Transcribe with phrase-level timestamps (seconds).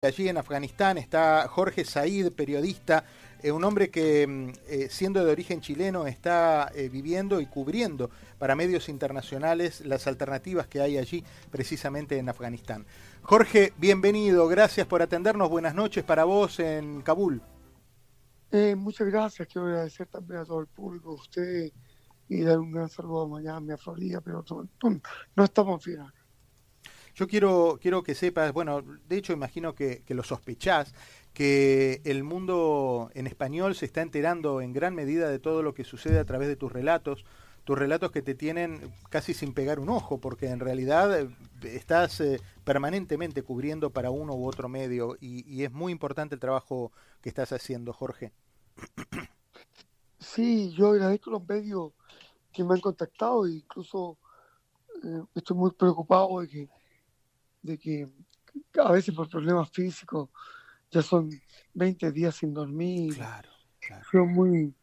[0.00, 3.02] Allí en Afganistán está Jorge Said, periodista,
[3.42, 8.08] eh, un hombre que mm, eh, siendo de origen chileno está eh, viviendo y cubriendo
[8.38, 12.86] para medios internacionales las alternativas que hay allí precisamente en Afganistán.
[13.22, 17.42] Jorge, bienvenido, gracias por atendernos, buenas noches para vos en Kabul.
[18.76, 21.72] muchas gracias, quiero agradecer también a todo el público, a usted
[22.28, 24.44] y dar un gran saludo a Miami, a Florida, pero
[25.34, 26.02] no, estamos bien
[27.18, 30.94] yo quiero, quiero que sepas, bueno, de hecho imagino que, lo sospechás,
[31.34, 35.82] que el mundo en español se está enterando en gran medida de todo lo que
[35.82, 37.24] sucede a través de tus relatos,
[37.64, 41.28] tus relatos que te tienen casi sin pegar un ojo, porque en realidad eh,
[41.64, 46.92] estás eh, permanentemente cubriendo para uno u otro medio y, es muy importante el trabajo
[47.20, 48.30] que estás haciendo, Jorge.
[50.20, 51.94] Sí, yo agradezco los medios
[52.52, 54.18] que me han contactado e incluso
[55.02, 56.77] eh, estoy muy preocupado de que
[57.62, 58.08] de que
[58.82, 60.30] a veces por problemas físicos
[60.90, 61.30] ya son
[61.74, 63.14] 20 días sin dormir.
[63.14, 64.04] Claro, claro.
[64.10, 64.74] Son muy,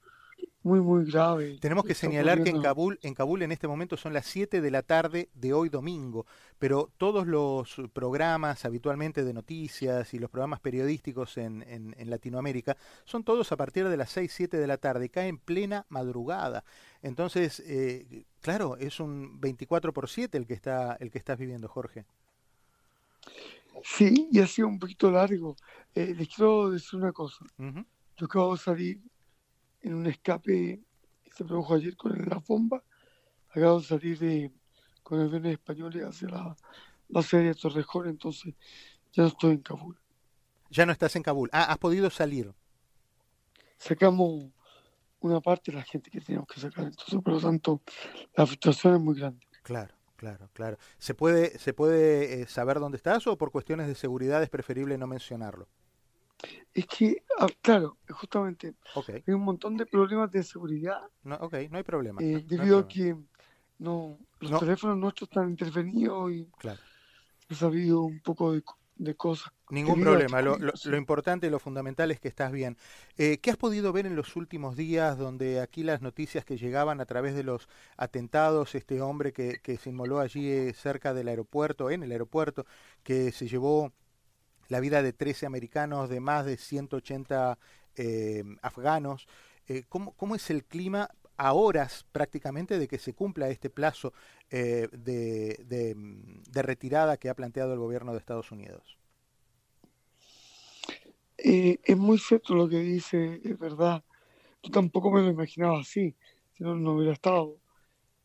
[0.65, 1.57] muy, muy grave.
[1.59, 4.71] Tenemos que señalar que en Kabul, en Kabul en este momento son las 7 de
[4.71, 6.25] la tarde de hoy domingo,
[6.57, 13.23] pero todos los programas habitualmente de noticias y los programas periodísticos en, en, Latinoamérica son
[13.23, 16.63] todos a partir de las 6, 7 de la tarde, cae en plena madrugada.
[17.03, 21.67] Entonces, eh, claro, es un 24 por 7 el que, está, el que estás viviendo,
[21.67, 22.05] Jorge.
[23.83, 25.55] Sí, y ha sido un poquito largo.
[25.93, 27.45] Eh, les quiero decir una cosa.
[27.57, 29.01] Yo acabo de salir
[29.81, 30.81] en un escape
[31.23, 32.83] que se produjo ayer con la bomba.
[33.49, 34.51] Acabo de salir de,
[35.03, 36.55] con aviones españoles hacia la
[37.07, 38.55] base de Torrejón, entonces
[39.13, 39.97] ya no estoy en Kabul.
[40.69, 41.49] Ya no estás en Kabul.
[41.53, 42.53] Ah, has podido salir.
[43.77, 44.51] Sacamos
[45.19, 47.81] una parte de la gente que teníamos que sacar, entonces por lo tanto
[48.35, 49.45] la frustración es muy grande.
[49.63, 49.94] Claro.
[50.15, 50.77] Claro, claro.
[50.97, 54.97] ¿Se puede, se puede eh, saber dónde estás o por cuestiones de seguridad es preferible
[54.97, 55.67] no mencionarlo?
[56.73, 58.75] Es que, ah, claro, justamente,
[59.07, 61.01] hay un montón de problemas de seguridad.
[61.23, 62.21] No, ok, no hay problema.
[62.21, 63.15] Eh, debido a que
[63.79, 66.79] no, los teléfonos nuestros están intervenidos y claro.
[67.49, 68.63] ha habido un poco de
[68.95, 69.51] de cosas.
[69.69, 70.41] Ningún problema.
[70.41, 72.77] Lo, lo, importante y lo fundamental es que estás bien.
[73.17, 77.01] Eh, ¿Qué has podido ver en los últimos días donde aquí las noticias que llegaban
[77.01, 77.67] a través de los
[77.97, 82.65] atentados, este hombre que, que se inmoló allí eh, cerca del aeropuerto, en el aeropuerto,
[83.03, 83.91] que se llevó
[84.67, 87.57] la vida de 13 americanos, de más de 180
[87.95, 89.27] eh, afganos?
[89.89, 94.13] ¿cómo, ¿Cómo es el clima a horas prácticamente de que se cumpla este plazo
[94.49, 98.97] eh, de, de, retirada que ha planteado el gobierno de Estados Unidos.
[101.37, 104.03] Eh, es muy cierto lo que dice, es verdad.
[104.63, 106.15] Yo tampoco me lo imaginaba así,
[106.53, 107.57] si no, no hubiera estado.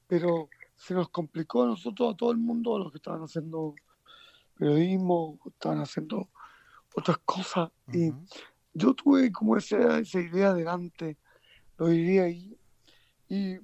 [0.06, 3.74] Pero se nos complicó a nosotros, a todo el mundo, a los que estaban haciendo
[4.56, 6.28] periodismo, estaban haciendo
[6.94, 7.70] otras cosas.
[7.92, 8.12] Y
[8.72, 11.16] yo tuve como esa, esa idea delante,
[11.76, 12.56] lo diría ahí,
[13.30, 13.60] y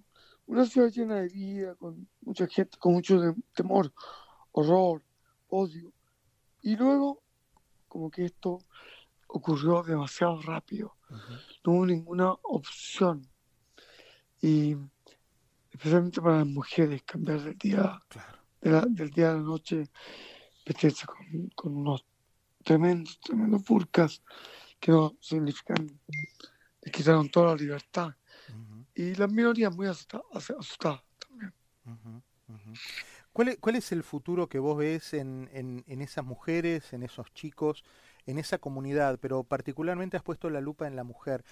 [0.47, 3.93] una ciudad llena de vida, con mucha gente, con mucho temor,
[4.53, 5.03] horror,
[5.49, 5.93] odio.
[6.63, 7.21] Y luego,
[7.89, 8.61] como que esto
[9.27, 10.97] ocurrió demasiado rápido.
[11.65, 13.29] No hubo ninguna opción.
[14.41, 14.77] Y
[15.73, 18.01] especialmente para las mujeres, cambiar del día,
[18.61, 19.91] del día a la noche,
[20.65, 21.07] vestirse
[21.57, 22.05] con, unos
[22.63, 24.23] tremendos, tremendos burkas
[24.79, 26.01] que no significan,
[26.83, 28.15] les quitaron toda la libertad
[28.97, 30.25] y las minorías muy asustadas,
[31.19, 31.53] también.
[33.33, 37.33] ¿Cuál, es, ¿Cuál es el futuro que vos ves en, en, esas mujeres, en esos
[37.35, 37.85] chicos,
[38.25, 39.19] en esa comunidad?
[39.21, 41.45] Pero particularmente has puesto la lupa en la mujer.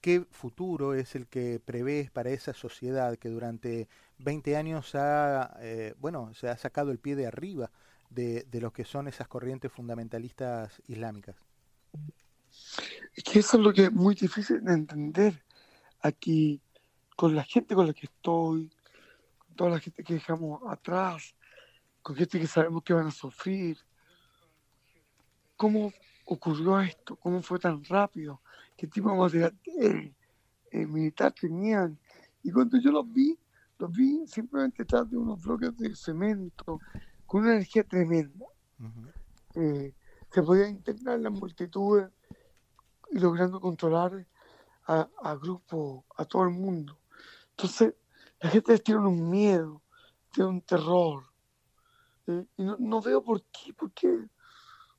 [0.00, 3.88] ¿Qué futuro es el que prevés para esa sociedad que durante
[4.18, 7.72] 20 años ha, eh, bueno, se ha sacado el pie de arriba
[8.10, 11.34] de, de lo que son esas corrientes fundamentalistas islámicas?
[13.14, 15.42] Es que eso es lo que es muy difícil de entender.
[16.00, 16.60] Aquí
[17.22, 18.68] con la gente con la que estoy,
[19.38, 21.36] con toda la gente que dejamos atrás,
[22.02, 23.78] con gente que sabemos que van a sufrir.
[25.56, 25.92] ¿Cómo
[26.24, 27.14] ocurrió esto?
[27.14, 28.40] ¿Cómo fue tan rápido?
[28.76, 29.56] ¿Qué tipo de material
[30.72, 31.96] eh, militar tenían?
[32.42, 33.38] Y cuando yo los vi,
[33.78, 36.80] los vi simplemente detrás de unos bloques de cemento
[37.24, 38.46] con una energía tremenda.
[39.54, 39.94] Eh,
[40.28, 42.02] se podía integrar la multitud
[43.12, 44.26] y logrando controlar
[44.88, 46.98] a, a grupos, a todo el mundo.
[47.62, 47.94] Entonces,
[48.40, 49.80] la gente tiene un miedo,
[50.32, 51.22] tiene un terror.
[52.26, 54.28] Eh, y no, veo por qué, por qué,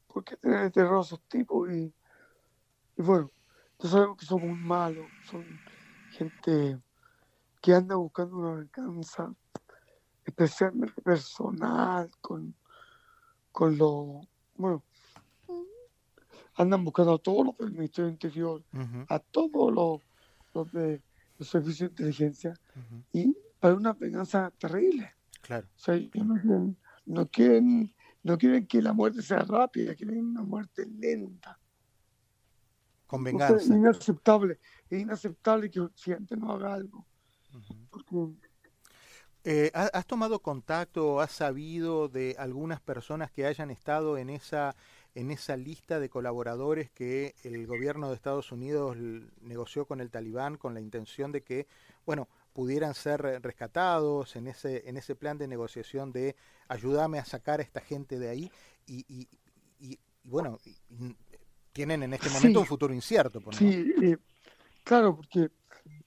[0.07, 1.69] por qué tener terror a esos tipos.
[1.69, 1.93] Y,
[2.95, 3.29] bueno,
[3.79, 5.43] ya sabemos que son muy malos, son
[6.11, 6.79] gente
[7.61, 9.33] que anda buscando una venganza,
[10.23, 12.55] especialmente personal, con,
[13.51, 14.21] con lo,
[14.55, 14.81] bueno,
[16.55, 18.63] andan buscando a todos los del Ministerio Interior,
[19.09, 20.01] a todos los,
[20.53, 21.01] los de
[21.43, 22.53] los servicios de inteligencia,
[23.11, 25.13] y para una venganza terrible.
[25.41, 25.67] Claro.
[25.75, 27.93] O sea, no quieren, no quieren,
[28.23, 31.59] no quieren que la muerte sea rápida, quieren una muerte lenta.
[33.05, 33.57] Con venganza.
[33.57, 34.59] es inaceptable,
[34.89, 37.05] es inaceptable que Occidente no haga algo.
[39.43, 44.73] Eh, ¿Has tomado contacto o has sabido de algunas personas que hayan estado en esa,
[45.15, 48.97] en esa lista de colaboradores que el gobierno de Estados Unidos
[49.41, 51.67] negoció con el talibán con la intención de que,
[52.05, 56.35] bueno, pudieran ser rescatados en ese, en ese plan de negociación de
[56.67, 58.51] ayúdame a sacar a esta gente de ahí
[58.85, 59.27] y, y,
[59.79, 60.59] y, bueno,
[61.71, 63.41] tienen en este momento un futuro incierto.
[63.41, 64.17] Por sí, eh,
[64.83, 65.49] claro, porque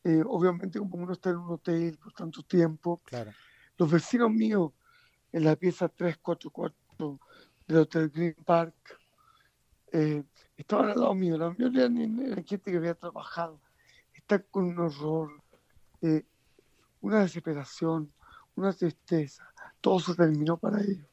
[0.05, 3.32] eh, obviamente como uno está en un hotel por tanto tiempo, claro.
[3.76, 4.73] los vecinos míos
[5.32, 7.20] en la pieza 344
[7.66, 8.74] del Hotel Green Park
[9.92, 10.22] eh,
[10.56, 13.60] estaban al lado mío, la mayoría era gente que había trabajado,
[14.12, 15.42] está con un horror,
[16.02, 16.24] eh,
[17.00, 18.12] una desesperación,
[18.54, 19.48] una tristeza,
[19.80, 21.06] todo se terminó para ellos.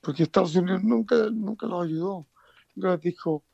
[0.00, 2.26] Porque Estados Unidos nunca, nunca los ayudó,
[2.74, 3.44] nunca les dijo,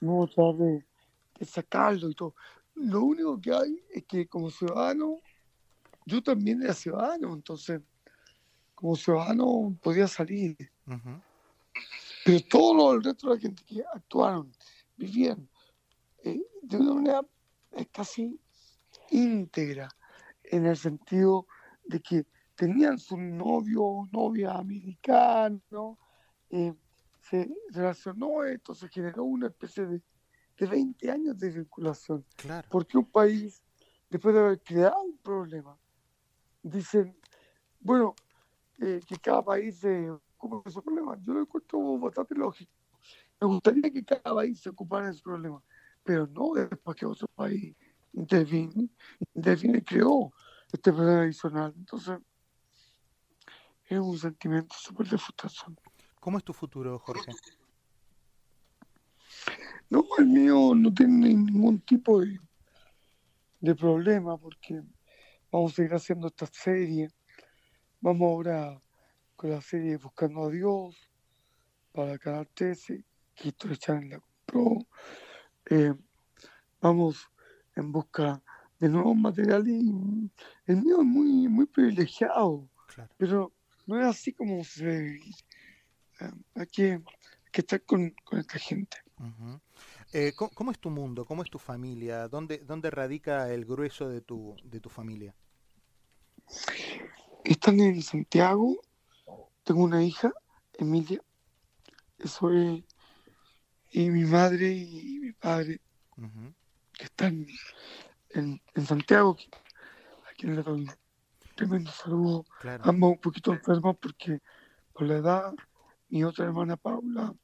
[0.00, 2.34] a tratar de sacarlo y todo.
[2.74, 5.20] Lo único que hay es que como ciudadano,
[6.06, 7.80] yo también era ciudadano, entonces
[8.74, 10.56] como ciudadano podía salir.
[12.24, 14.52] Pero todo el resto de la gente que actuaron,
[14.96, 15.48] vivían
[16.24, 17.20] eh, de una manera
[17.72, 18.38] eh, casi
[19.10, 19.88] íntegra,
[20.44, 21.46] en el sentido
[21.84, 25.98] de que tenían su novio novia americano,
[26.50, 26.74] eh,
[27.20, 30.02] se relacionó esto, se generó una especie de
[30.58, 32.24] de 20 años de vinculación.
[32.68, 33.62] Porque un país,
[34.10, 35.78] después de haber creado un problema,
[36.62, 37.16] dicen,
[37.80, 38.14] bueno,
[38.80, 41.18] eh, que cada país se ocupe de su problema.
[41.20, 42.72] Yo lo encuentro bastante lógico.
[43.40, 45.62] Me gustaría que cada país se ocupara de su problema,
[46.02, 47.76] pero no después que otro país
[48.12, 48.88] intervine,
[49.34, 50.32] intervine y creó
[50.72, 51.72] este problema adicional.
[51.76, 52.18] Entonces,
[53.84, 55.78] es un sentimiento súper de frustración.
[56.20, 57.32] ¿Cómo es tu futuro, Jorge?
[59.88, 62.38] No, el mío no tiene ningún tipo de,
[63.60, 64.82] de problema porque
[65.50, 67.08] vamos a seguir haciendo esta serie.
[68.00, 68.82] Vamos ahora
[69.38, 70.96] con la serie Buscando a Dios
[71.92, 73.04] para Canal 13,
[73.36, 74.84] que History Channel la compró.
[75.70, 75.94] Eh,
[76.80, 77.30] vamos
[77.76, 78.42] en busca
[78.80, 79.74] de nuevos materiales
[80.66, 82.68] el mío es muy, muy privilegiado,
[83.16, 83.52] pero
[83.86, 85.34] no es así como se debe vivir.
[86.20, 87.02] Eh, hay, que,
[87.52, 88.96] estar con, esta gente.
[90.12, 91.24] Eh, ¿cómo, es tu mundo?
[91.24, 92.26] ¿Cómo es tu familia?
[92.26, 95.36] ¿Dónde, dónde radica el grueso de tu, de tu familia?
[97.44, 98.80] Están en Santiago.
[99.68, 100.32] Tengo una hija,
[100.78, 101.20] Emilia.
[102.16, 102.82] Eso es.
[103.90, 105.82] Y mi madre y mi padre,
[106.94, 107.46] que están
[108.30, 109.36] en, Santiago,
[110.26, 110.90] a quien le doy un
[111.54, 112.46] tremendo saludo.
[112.80, 114.40] Ambos un poquito enfermos porque
[114.94, 115.54] por la edad,
[116.08, 117.34] mi otra hermana Paula,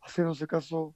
[0.00, 0.94] haciéndose caso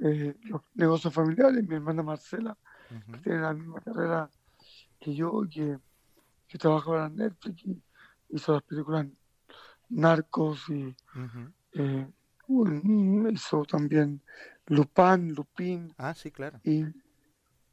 [0.00, 2.58] eh, los negocios familiares, mi hermana Marcela,
[2.88, 4.28] que tiene la misma carrera
[4.98, 5.78] que yo, que,
[6.48, 7.80] que trabaja para Netflix y
[8.30, 9.06] hizo las películas
[9.92, 10.94] Narcos y
[11.74, 12.08] eh,
[13.30, 14.22] hizo también
[14.66, 15.94] Lupin, Lupin.
[15.98, 16.60] Ah, sí, claro.
[16.64, 16.84] Y,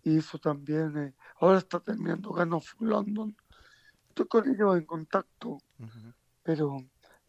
[0.03, 3.35] hizo también, eh, ahora está terminando Gun of London.
[4.09, 5.59] Estoy con ellos en contacto,
[6.43, 6.77] pero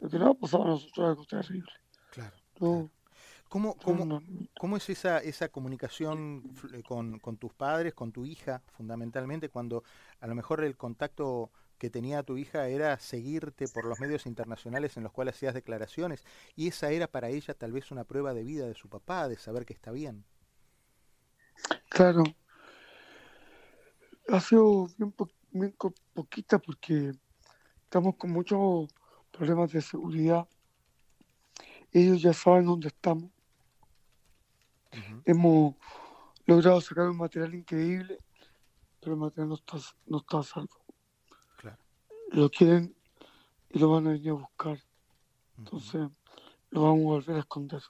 [0.00, 1.72] lo que nos ha pasado a nosotros es algo terrible.
[2.10, 2.36] Claro.
[3.48, 4.22] ¿Cómo, cómo,
[4.58, 9.82] cómo es esa, esa comunicación eh, con, con, tus padres, con tu hija, fundamentalmente, cuando
[10.20, 14.96] a lo mejor el contacto que tenía tu hija era seguirte por los medios internacionales
[14.96, 18.44] en los cuales hacías declaraciones, y esa era para ella tal vez una prueba de
[18.44, 20.24] vida de su papá, de saber que está bien?
[21.88, 22.22] Claro.
[24.28, 25.12] Ha sido bien,
[25.50, 25.74] bien
[26.14, 27.12] poquita porque
[27.82, 28.88] estamos con muchos
[29.32, 30.46] problemas de seguridad
[31.92, 33.30] ellos ya saben dónde estamos.
[35.24, 35.74] Hemos
[36.46, 38.18] logrado sacar un material increíble,
[39.00, 40.79] pero el material no está, no está a salvo.
[42.32, 42.96] Lo quieren
[43.70, 44.78] y lo van a venir a buscar.
[45.58, 46.08] Entonces
[46.70, 47.82] lo vamos a volver a esconder.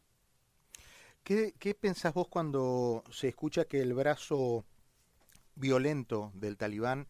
[1.25, 4.65] ¿Qué, ¿Qué pensás vos cuando se escucha que el brazo
[5.57, 7.09] violento del talibán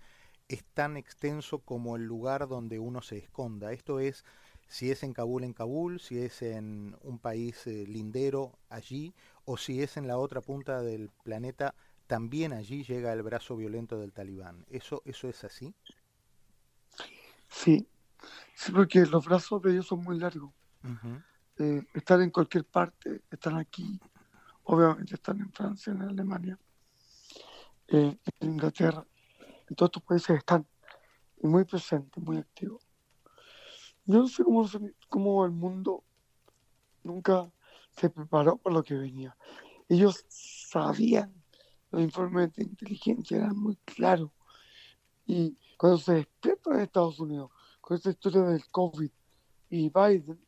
[0.49, 3.72] es tan extenso como el lugar donde uno se esconda?
[3.72, 4.25] Esto es
[4.68, 9.56] si es en Kabul, en Kabul, si es en un país eh, lindero allí, o
[9.56, 11.75] si es en la otra punta del planeta,
[12.06, 14.66] también allí llega el brazo violento del talibán.
[14.70, 15.75] ¿Eso, eso es así?
[17.50, 17.87] Sí,
[18.54, 20.52] sí porque los brazos de ellos son muy largos.
[21.59, 24.00] Eh, están en cualquier parte, están aquí,
[24.62, 26.59] obviamente están en Francia, en Alemania,
[27.88, 29.04] eh, en Inglaterra,
[29.69, 30.66] en todos estos países están
[31.42, 32.87] muy presentes, muy activos.
[34.07, 34.66] Yo no sé cómo,
[35.09, 36.04] cómo el mundo
[37.02, 37.50] nunca
[37.90, 39.37] se preparó para lo que venía.
[39.88, 41.35] Ellos sabían,
[41.90, 44.30] los informes de inteligencia eran muy claros.
[45.26, 49.10] Y cuando se despiertan en Estados Unidos con esta historia del COVID
[49.70, 50.38] y Biden,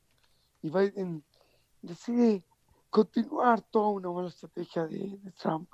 [0.60, 1.24] y Biden
[1.80, 2.44] decide
[2.90, 5.70] continuar toda una buena estrategia de, Trump.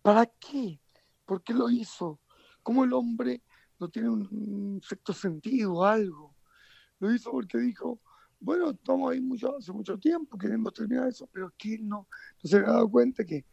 [0.00, 0.80] ¿Para qué?
[1.26, 2.20] ¿Por qué lo hizo?
[2.62, 3.42] ¿Cómo el hombre
[3.78, 6.34] no tiene un, sexto sentido o algo?
[6.98, 8.00] Lo hizo porque dijo,
[8.40, 12.08] bueno, estamos ahí mucho, hace mucho tiempo, queremos terminar eso, pero que no,
[12.42, 13.44] no se había dado cuenta que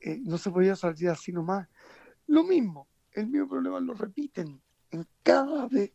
[0.00, 1.68] eh, no se podía salir así nomás.
[2.26, 5.92] Lo mismo, el mismo problema lo repiten en cada vez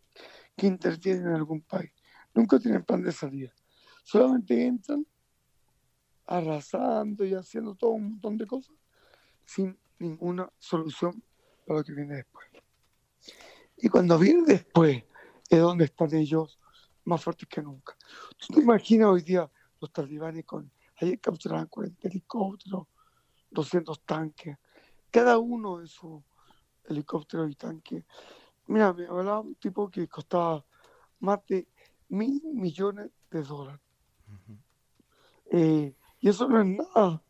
[0.56, 1.92] que intervienen en algún país.
[2.34, 3.54] Nunca tienen plan de salida.
[4.04, 5.06] Solamente entran
[6.26, 8.76] arrasando y haciendo todo un montón de cosas
[9.46, 11.24] sin ninguna solución
[11.66, 12.48] para lo que viene después.
[13.78, 15.04] Y cuando viene después
[15.50, 16.60] es donde están ellos
[17.06, 17.98] más fuertes que nunca.
[18.38, 20.72] ¿Tú te imaginas hoy día los talibanes con,
[21.02, 22.88] ayer capturaban 40 helicópteros,
[23.52, 24.58] 200 tanques,
[25.12, 26.24] cada uno de sus
[26.86, 28.04] helicópteros y tanques.
[28.68, 30.66] Mira, me hablaba un tipo que costaba
[31.20, 31.68] más de
[32.10, 33.82] mil millones de dólares.
[35.52, 37.22] eh, y eso no es nada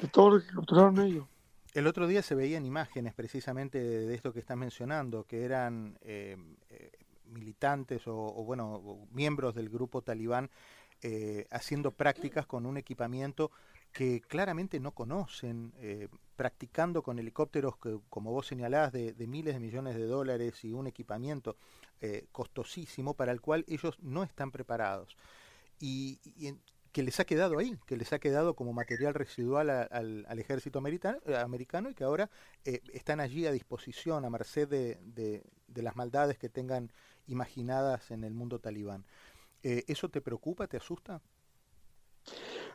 [0.00, 1.26] de todo lo que capturaron ellos.
[1.74, 6.36] El otro día se veían imágenes precisamente de, esto que estás mencionando, que eran eh,
[6.70, 6.90] eh,
[7.26, 10.50] militantes o, bueno, miembros del grupo talibán
[11.02, 13.50] eh, haciendo prácticas con un equipamiento
[13.96, 15.72] que claramente no conocen,
[16.36, 20.86] practicando con helicópteros que, como vos señalás, de, miles de millones de dólares y un
[20.86, 21.56] equipamiento
[22.30, 25.16] costosísimo para el cual ellos no están preparados.
[25.80, 26.20] Y,
[26.96, 31.36] que les ha quedado ahí, que les ha quedado como material residual al, ejército eh,
[31.36, 32.30] americano, y que ahora
[32.64, 35.42] eh, están allí a disposición, a merced de,
[35.74, 36.90] las maldades que tengan
[37.26, 39.04] imaginadas en el mundo talibán.
[39.62, 41.20] Eh, ¿Eso te preocupa, te asusta?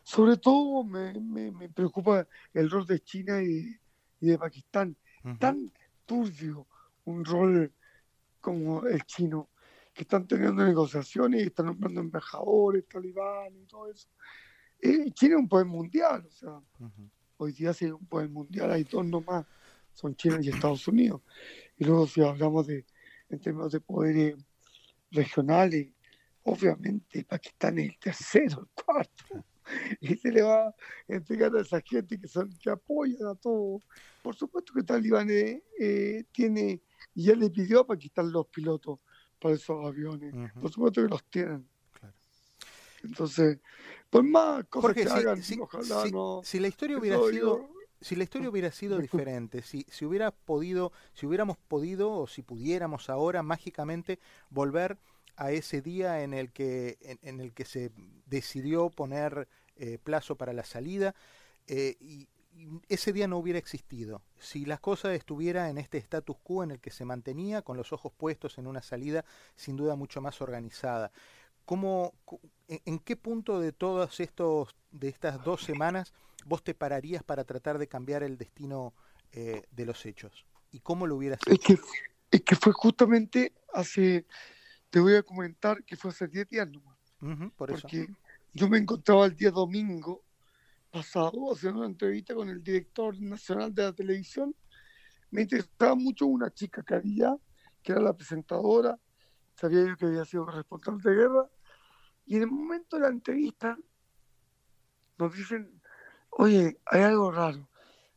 [0.03, 3.77] Sobre todo me, preocupa el rol de China y,
[4.19, 4.95] de Pakistán.
[5.39, 5.71] Tan
[6.05, 6.67] turbio
[7.05, 7.71] un rol
[8.39, 9.49] como el chino
[9.93, 14.07] que están teniendo negociaciones y están nombrando embajadores, talibán y todo eso.
[14.81, 16.61] Eh, China es un poder mundial, o sea,
[17.37, 19.45] hoy día sí es un poder mundial, hay dos nomás,
[19.93, 21.21] son China y Estados Unidos.
[21.77, 22.85] Y luego si hablamos de,
[23.29, 24.35] en términos de poderes
[25.11, 25.89] regionales,
[26.43, 29.45] obviamente Pakistán es el tercero, el cuarto.
[30.01, 30.75] Y se le va a
[31.07, 33.81] entregar a esa gente que, son, que apoyan a todo.
[34.21, 36.81] Por supuesto que Talibán eh, eh tiene,
[37.13, 38.99] y ya le pidió a Pakistán los pilotos
[39.39, 40.33] para esos aviones.
[40.59, 41.67] Por supuesto que los tienen.
[43.03, 43.59] Entonces,
[44.09, 46.41] pues más cosas que hagan, si, ojalá no.
[46.43, 47.69] Si la historia hubiera sido.
[47.99, 52.41] Si la historia hubiera sido diferente, si, si hubiera podido, si hubiéramos podido o si
[52.41, 54.17] pudiéramos ahora mágicamente
[54.49, 54.97] volver
[55.35, 57.91] a ese día en el que, en, el que se
[58.25, 61.15] decidió poner eh, plazo para la salida
[61.67, 62.27] eh, y,
[62.89, 64.21] ese día no hubiera existido.
[64.37, 67.93] Si las cosas estuvieran en este status quo en el que se mantenía, con los
[67.93, 69.23] ojos puestos en una salida
[69.55, 71.11] sin duda mucho más organizada.
[71.65, 72.13] ¿Cómo,
[72.67, 76.13] en, qué punto de todas estos, de estas dos semanas
[76.45, 78.93] vos te pararías para tratar de cambiar el destino
[79.31, 80.45] eh, de los hechos?
[80.71, 81.53] ¿Y cómo lo hubieras hecho?
[81.53, 81.79] Es que,
[82.31, 84.25] es que fue justamente hace,
[84.89, 86.97] te voy a comentar que fue hace 10 días nomás.
[87.55, 88.09] por porque
[88.53, 90.23] yo me encontraba el día domingo
[90.91, 94.53] pasado haciendo una entrevista con el director nacional de la televisión.
[95.29, 97.35] Me interesaba mucho una chica que había,
[97.81, 98.99] que era la presentadora,
[99.55, 101.49] sabía yo que había sido responsable de guerra,
[102.25, 103.77] y en el momento de la entrevista
[105.17, 105.81] nos dicen,
[106.31, 107.69] oye, hay algo raro,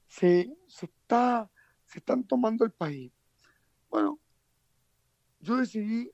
[0.08, 1.50] se, se, está,
[1.84, 3.12] se están tomando el país.
[3.88, 4.18] Bueno,
[5.38, 6.10] yo decidí,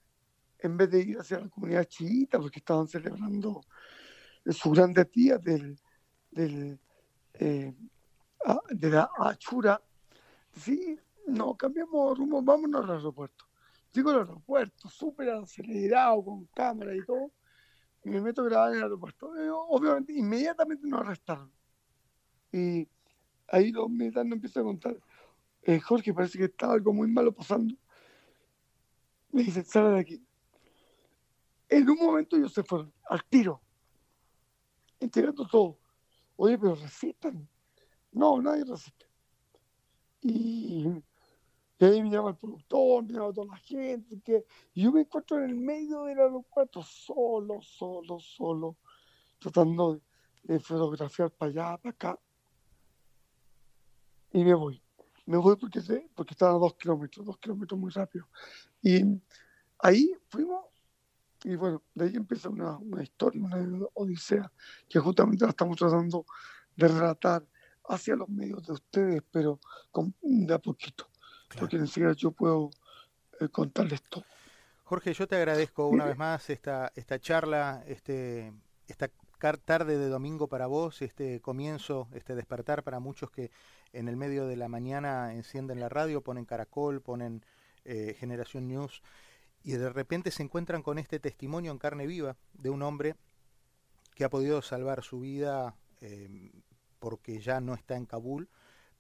[0.58, 3.62] en vez de ir hacia la comunidad chiita, porque estaban celebrando
[4.46, 5.78] su grande día del
[6.30, 6.78] del,
[7.34, 7.74] eh,
[8.70, 9.80] de la Achura,
[10.52, 13.46] sí, no, cambiamos rumbo, vámonos al aeropuerto.
[13.92, 17.32] Digo al aeropuerto, súper acelerado, con cámara y todo,
[18.04, 19.36] y me meto a grabar en el aeropuerto.
[19.36, 21.52] Eh, obviamente, inmediatamente nos arrestaron.
[22.52, 22.88] Y
[23.48, 24.96] ahí los militares empiezan a contar,
[25.62, 27.74] eh, Jorge, parece que estaba algo muy malo pasando.
[29.32, 30.26] Me dicen, sale de aquí.
[31.68, 33.62] En un momento ellos se fueron, al tiro,
[35.00, 35.78] entregando todo.
[36.36, 37.48] Oye, pero resisten.
[38.12, 39.06] No, nadie resiste.
[40.22, 40.86] Y,
[41.80, 44.20] ahí me llama el productor, me llama toda la gente.
[44.20, 48.76] Que, y yo me encuentro en el medio del aeropuerto, solo, solo, solo,
[49.38, 50.00] tratando
[50.42, 52.18] de fotografiar para allá, para acá,
[54.32, 54.82] y me voy.
[55.26, 55.80] Me voy porque,
[56.14, 58.28] porque estaba a dos kilómetros, dos kilómetros muy rápido.
[58.82, 59.02] Y
[59.78, 60.64] ahí fuimos,
[61.44, 64.50] y bueno, de ahí empieza una, una historia, una odisea,
[64.88, 66.26] que justamente la estamos tratando
[66.76, 67.44] de relatar
[67.88, 69.58] hacia los medios de ustedes, pero
[69.90, 71.08] con, de a poquito,
[71.58, 72.70] porque ni siquiera yo puedo
[73.40, 74.24] eh, contarles todo.
[74.84, 78.52] Jorge, yo te agradezco una vez más esta, esta charla, este,
[78.88, 79.08] esta
[79.64, 83.50] tarde de domingo para vos, este comienzo, este despertar para muchos que
[83.92, 87.44] en el medio de la mañana encienden la radio, ponen Caracol, ponen
[87.84, 89.02] eh, Generación News
[89.62, 93.16] y de repente se encuentran con este testimonio en carne viva de un hombre
[94.14, 96.50] que ha podido salvar su vida eh,
[96.98, 98.48] porque ya no está en Kabul,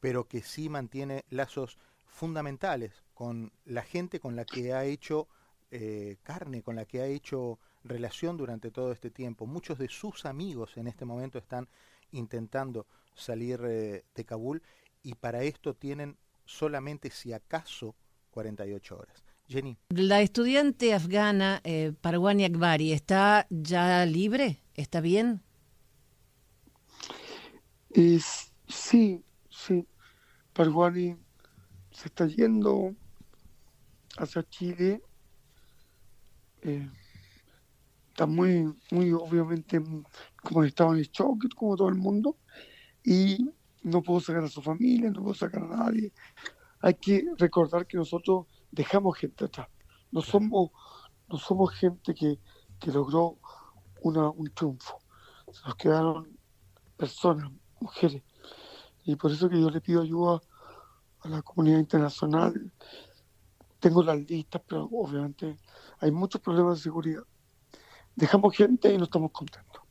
[0.00, 5.28] pero que sí mantiene lazos fundamentales con la gente con la que ha hecho
[5.70, 9.46] eh, carne, con la que ha hecho relación durante todo este tiempo.
[9.46, 11.68] Muchos de sus amigos en este momento están
[12.12, 14.62] intentando salir eh, de Kabul
[15.02, 17.94] y para esto tienen solamente, si acaso,
[18.30, 19.29] 48 horas.
[19.50, 19.76] Jenny.
[19.88, 24.62] La estudiante afgana eh, Parwani Akbari, ¿está ya libre?
[24.74, 25.42] ¿Está bien?
[28.68, 29.86] sí, sí.
[30.52, 31.16] Parwani
[31.90, 32.94] se está yendo
[34.18, 35.02] hacia Chile.
[36.62, 36.88] Eh,
[38.10, 39.82] está muy, muy obviamente,
[40.44, 42.36] como estaba en shock, como todo el mundo,
[43.02, 43.50] y
[43.82, 46.12] no puedo sacar a su familia, no puedo sacar a nadie.
[46.82, 49.68] Hay que recordar que nosotros dejamos gente atrás.
[50.10, 50.70] No somos,
[51.28, 52.38] no somos gente que,
[52.78, 53.38] que logró
[54.02, 54.98] una, un triunfo.
[55.52, 56.38] Se nos quedaron
[56.96, 57.50] personas,
[57.80, 58.22] mujeres.
[59.04, 60.40] Y por eso que yo le pido ayuda
[61.20, 62.72] a la comunidad internacional.
[63.78, 65.56] Tengo las listas, pero obviamente
[65.98, 67.22] hay muchos problemas de seguridad.
[68.14, 69.82] Dejamos gente y no estamos contentos.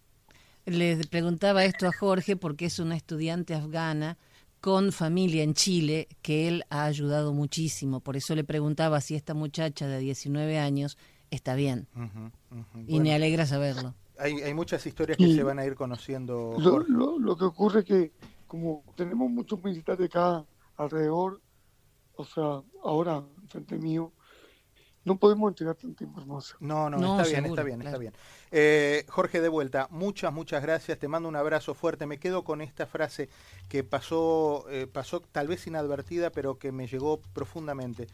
[0.66, 4.18] Le preguntaba esto a Jorge porque es una estudiante afgana
[4.62, 8.00] con familia en Chile que él ha ayudado muchísimo.
[8.00, 10.98] Por eso le preguntaba si esta muchacha de 19 años
[11.32, 11.88] está bien.
[12.88, 13.96] Y me alegra saberlo.
[14.18, 16.56] Hay, hay muchas historias que se van a ir conociendo.
[16.60, 18.12] Lo, lo, que ocurre es que
[18.48, 20.46] como tenemos muchos militares acá
[20.76, 21.40] alrededor,
[22.16, 24.12] o sea, ahora frente mío,
[25.10, 26.58] no podemos entregar tanta información.
[26.62, 28.14] No, no, está bien, está bien, está bien.
[28.52, 31.00] Eh, Jorge, de vuelta, muchas, muchas gracias.
[31.00, 32.06] Te mando un abrazo fuerte.
[32.06, 33.28] Me quedo con esta frase
[33.70, 38.08] que pasó, eh, pasó tal vez inadvertida, pero que me llegó profundamente.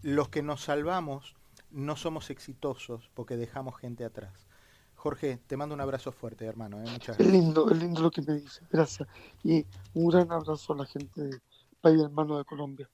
[0.00, 1.36] Los que nos salvamos
[1.70, 4.46] no somos exitosos porque dejamos gente atrás.
[4.94, 6.78] Jorge, te mando un abrazo fuerte, hermano.
[6.78, 6.90] ¿eh?
[6.90, 7.28] Muchas gracias.
[7.28, 8.62] Es lindo, es lindo lo que me dice.
[8.70, 9.06] Gracias.
[9.44, 11.42] Y un gran abrazo a la gente del
[11.82, 12.88] país hermano de Colombia.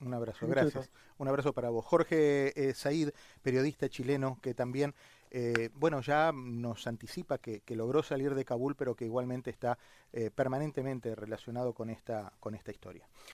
[0.00, 0.90] Un abrazo, gracias.
[1.18, 1.84] Un abrazo para vos.
[1.84, 3.10] Jorge eh, Said,
[3.42, 4.94] periodista chileno, que también,
[5.30, 9.76] eh, bueno, ya nos anticipa que, logró salir de Kabul, pero que igualmente está
[10.12, 13.08] eh, permanentemente relacionado con esta, con esta historia.